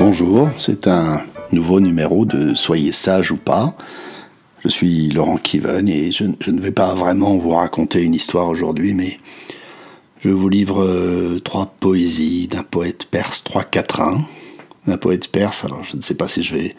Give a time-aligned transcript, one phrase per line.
[0.00, 1.20] Bonjour, c'est un
[1.52, 3.76] nouveau numéro de Soyez sage ou pas.
[4.64, 8.94] Je suis Laurent Kiven et je, ne vais pas vraiment vous raconter une histoire aujourd'hui,
[8.94, 9.18] mais
[10.24, 14.22] je vous livre euh, trois poésies d'un poète perse, trois quatrains,
[14.86, 16.74] d'un poète perse, alors je ne sais pas si je vais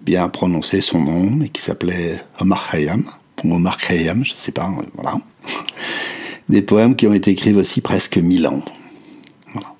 [0.00, 3.04] bien prononcer son nom, mais qui s'appelait Omar Khayyam,
[3.44, 5.18] Omar Khayyam, je ne sais pas, voilà.
[6.48, 8.64] Des poèmes qui ont été écrits aussi presque mille ans.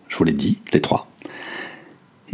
[0.07, 1.09] je vous l'ai dit, les trois.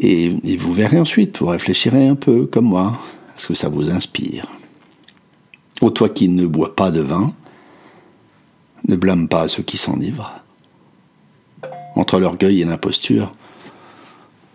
[0.02, 2.98] Et, vous verrez ensuite, vous réfléchirez un peu comme moi
[3.36, 4.46] à ce que ça vous inspire.
[5.82, 7.34] Ô toi qui ne bois pas de vin,
[8.88, 10.40] ne blâme pas ceux qui s'enivrent.
[11.96, 13.34] Entre l'orgueil et l'imposture,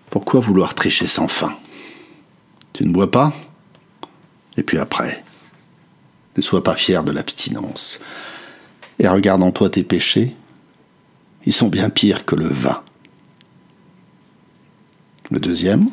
[0.09, 1.55] pourquoi vouloir tricher sans fin?
[2.73, 3.31] Tu ne bois pas?
[4.58, 5.23] Et puis après,
[6.38, 8.00] ne sois pas fier de l'abstinence.
[8.98, 10.36] Et regarde en toi tes péchés,
[11.45, 12.81] ils sont bien pires que le vin.
[15.36, 15.89] Le deuxième,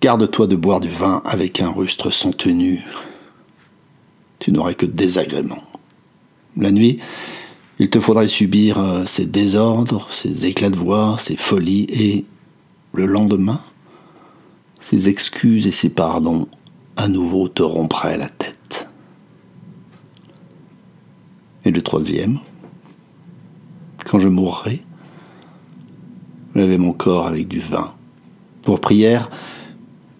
[0.00, 2.82] garde-toi de boire du vin avec un rustre sans tenue.
[4.38, 5.62] Tu n'aurais que désagréments.
[6.56, 6.98] La nuit,
[7.78, 12.24] il te faudrait subir euh, ces désordres, ces éclats de voix, ces folies, et
[12.94, 13.60] le lendemain,
[14.80, 16.48] ces excuses et ces pardons
[16.96, 18.88] à nouveau te rompraient la tête.
[21.66, 22.38] Et le troisième,
[24.06, 24.82] quand je mourrai,
[26.56, 27.94] lavez mon corps avec du vin.
[28.62, 29.30] Pour prière,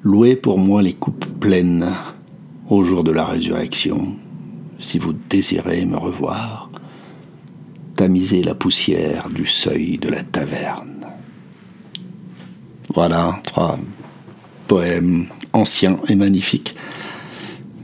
[0.03, 1.87] louez pour moi les coupes pleines
[2.69, 4.17] au jour de la résurrection,
[4.79, 6.70] si vous désirez me revoir.
[7.95, 11.07] Tamisez la poussière du seuil de la taverne.
[12.95, 13.79] Voilà, trois
[14.69, 16.75] poèmes anciens et magnifiques.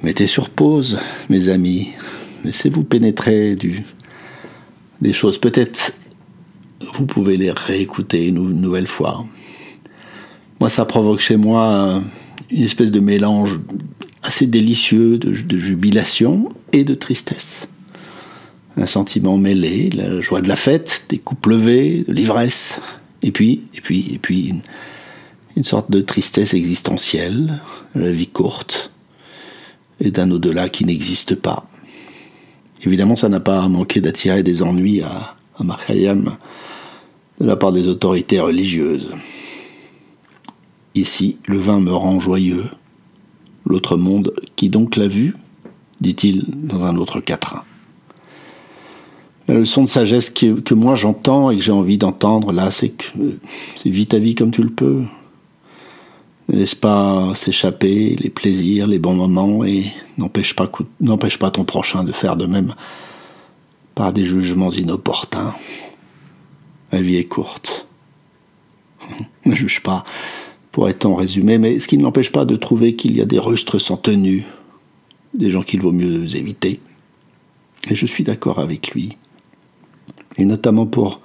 [0.02, 1.90] Mettez sur pause, mes amis.
[2.44, 3.84] Laissez-vous pénétrer du,
[5.00, 5.94] des choses peut-être
[6.92, 9.24] vous pouvez les réécouter une nouvelle fois.
[10.60, 12.02] Moi, ça provoque chez moi
[12.50, 13.58] une espèce de mélange
[14.22, 17.66] assez délicieux de, jubilation et de tristesse.
[18.76, 22.80] Un sentiment mêlé, la joie de la fête, des coups levés, de l'ivresse,
[23.22, 24.54] et puis, et puis, et puis,
[25.56, 27.60] une, sorte de tristesse existentielle,
[27.94, 28.90] la vie courte,
[30.00, 31.66] et d'un au-delà qui n'existe pas.
[32.84, 35.90] Évidemment, ça n'a pas manqué d'attirer des ennuis à, à Mark
[37.42, 39.10] de la part des autorités religieuses.
[40.94, 42.66] Ici, le vin me rend joyeux.
[43.66, 45.34] L'autre monde, qui donc l'a vu
[46.00, 47.64] dit-il dans un autre quatrain.
[49.48, 53.06] La leçon de sagesse que, moi j'entends et que j'ai envie d'entendre là, c'est que
[53.76, 55.02] c'est vis ta vie comme tu le peux.
[56.48, 59.86] Ne laisse pas s'échapper les plaisirs, les bons moments et
[60.16, 60.70] n'empêche pas,
[61.00, 62.74] n'empêche pas ton prochain de faire de même
[63.94, 65.52] par des jugements inopportuns.
[66.92, 67.86] La vie est courte.
[69.46, 70.04] ne juge pas,
[70.70, 73.80] pourrait-on résumer, mais ce qui ne m'empêche pas de trouver qu'il y a des rustres
[73.80, 74.44] sans tenue,
[75.34, 76.80] des gens qu'il vaut mieux éviter.
[77.90, 79.16] Et je suis d'accord avec lui.
[80.36, 81.20] Et notamment pour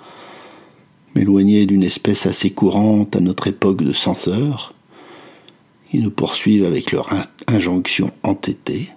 [1.16, 4.74] m'éloigner d'une espèce assez courante à notre époque de censeurs,
[5.90, 7.10] qui nous poursuivent avec leur
[7.48, 8.90] injonction entêtée.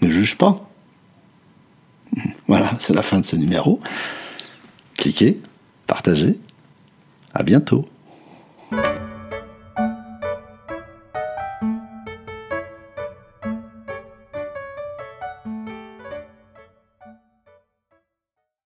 [0.00, 0.66] Ne juge pas.
[2.48, 3.80] Voilà, c'est la fin de ce numéro.
[5.00, 5.40] Cliquez,
[5.86, 6.38] partagez.
[7.32, 7.88] À bientôt.